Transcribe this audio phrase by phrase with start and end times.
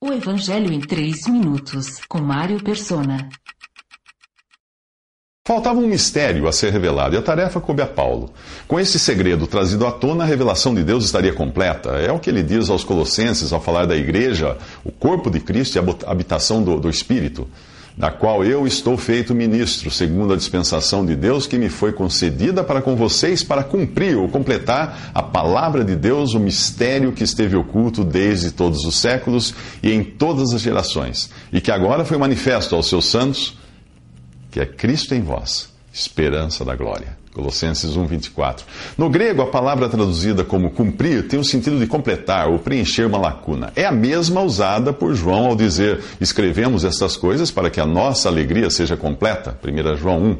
[0.00, 3.28] O Evangelho em 3 minutos, com Mário Persona.
[5.44, 8.32] Faltava um mistério a ser revelado e a tarefa coube a Paulo.
[8.68, 11.90] Com esse segredo trazido à tona, a revelação de Deus estaria completa.
[11.96, 15.74] É o que ele diz aos Colossenses ao falar da igreja, o corpo de Cristo
[15.74, 17.48] e a habitação do, do Espírito
[17.98, 22.62] da qual eu estou feito ministro, segundo a dispensação de Deus que me foi concedida
[22.62, 27.56] para com vocês, para cumprir ou completar a palavra de Deus, o mistério que esteve
[27.56, 29.52] oculto desde todos os séculos
[29.82, 33.58] e em todas as gerações, e que agora foi manifesto aos seus santos,
[34.48, 37.16] que é Cristo em vós, esperança da glória.
[37.32, 38.64] Colossenses 1:24.
[38.96, 43.18] No grego, a palavra traduzida como cumprir tem o sentido de completar ou preencher uma
[43.18, 43.72] lacuna.
[43.76, 48.28] É a mesma usada por João ao dizer: "Escrevemos estas coisas para que a nossa
[48.28, 50.36] alegria seja completa." 1 João 1.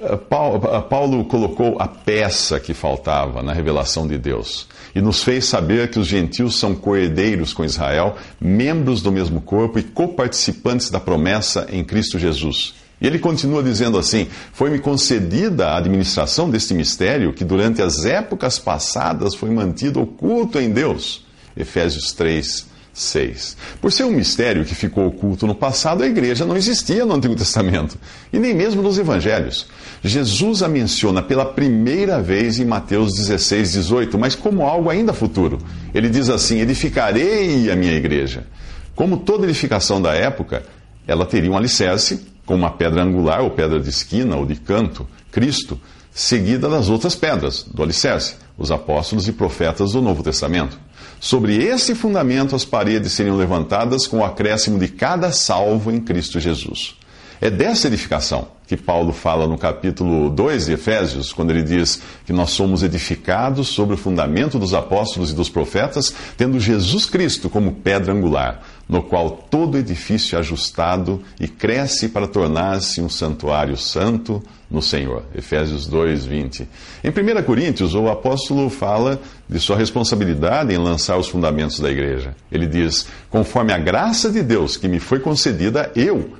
[0.00, 5.46] Eh, eh, Paulo colocou a peça que faltava na revelação de Deus e nos fez
[5.46, 11.00] saber que os gentios são coerdeiros com Israel, membros do mesmo corpo e coparticipantes da
[11.00, 12.83] promessa em Cristo Jesus.
[13.04, 18.58] E ele continua dizendo assim: Foi-me concedida a administração deste mistério que durante as épocas
[18.58, 21.22] passadas foi mantido oculto em Deus.
[21.54, 23.58] Efésios 3, 6.
[23.78, 27.36] Por ser um mistério que ficou oculto no passado, a igreja não existia no Antigo
[27.36, 27.98] Testamento,
[28.32, 29.66] e nem mesmo nos Evangelhos.
[30.02, 35.58] Jesus a menciona pela primeira vez em Mateus 16, 18, mas como algo ainda futuro.
[35.94, 38.46] Ele diz assim: Edificarei a minha igreja.
[38.94, 40.62] Como toda edificação da época,
[41.06, 45.06] ela teria um alicerce com uma pedra angular, ou pedra de esquina, ou de canto,
[45.30, 45.80] Cristo,
[46.12, 50.78] seguida das outras pedras, do alicerce, os apóstolos e profetas do Novo Testamento.
[51.20, 56.38] Sobre esse fundamento, as paredes seriam levantadas com o acréscimo de cada salvo em Cristo
[56.38, 56.96] Jesus.
[57.40, 62.32] É dessa edificação que Paulo fala no capítulo 2 de Efésios, quando ele diz que
[62.32, 67.72] nós somos edificados sobre o fundamento dos apóstolos e dos profetas, tendo Jesus Cristo como
[67.72, 74.42] pedra angular, no qual todo edifício é ajustado e cresce para tornar-se um santuário santo
[74.70, 75.24] no Senhor.
[75.34, 76.68] Efésios 2, 20.
[77.04, 82.34] Em 1 Coríntios, o apóstolo fala de sua responsabilidade em lançar os fundamentos da igreja.
[82.50, 86.32] Ele diz: Conforme a graça de Deus que me foi concedida, eu,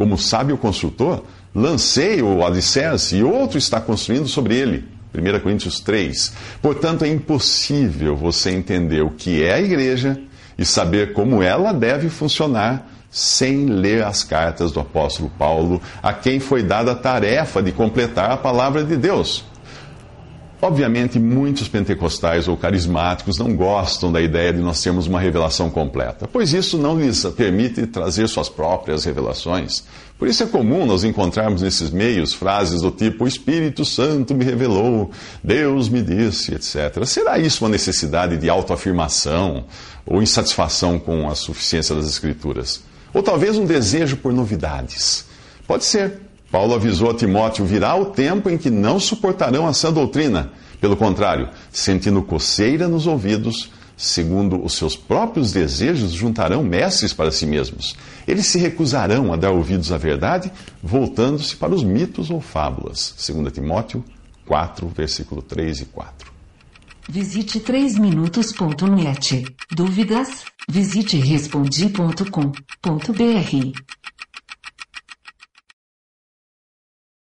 [0.00, 1.24] como sábio construtor,
[1.54, 4.88] lancei o alicerce e outro está construindo sobre ele.
[5.14, 6.32] 1 Coríntios 3.
[6.62, 10.18] Portanto, é impossível você entender o que é a igreja
[10.56, 16.40] e saber como ela deve funcionar sem ler as cartas do apóstolo Paulo, a quem
[16.40, 19.44] foi dada a tarefa de completar a palavra de Deus.
[20.62, 26.28] Obviamente, muitos pentecostais ou carismáticos não gostam da ideia de nós termos uma revelação completa,
[26.30, 29.84] pois isso não lhes permite trazer suas próprias revelações.
[30.18, 34.44] Por isso é comum nós encontrarmos nesses meios frases do tipo: O Espírito Santo me
[34.44, 35.10] revelou,
[35.42, 37.06] Deus me disse, etc.
[37.06, 39.64] Será isso uma necessidade de autoafirmação
[40.04, 42.82] ou insatisfação com a suficiência das Escrituras?
[43.14, 45.24] Ou talvez um desejo por novidades?
[45.66, 46.29] Pode ser.
[46.50, 50.50] Paulo avisou a Timóteo: virá o tempo em que não suportarão a sã doutrina.
[50.80, 57.44] Pelo contrário, sentindo coceira nos ouvidos, segundo os seus próprios desejos, juntarão mestres para si
[57.44, 57.94] mesmos.
[58.26, 60.50] Eles se recusarão a dar ouvidos à verdade,
[60.82, 63.14] voltando-se para os mitos ou fábulas.
[63.16, 64.02] 2 Timóteo
[64.46, 66.32] 4, versículo 3 e 4.
[67.08, 69.46] Visite 3minutos.net.
[69.70, 70.44] Dúvidas?
[70.68, 73.99] Visite respondi.com.br.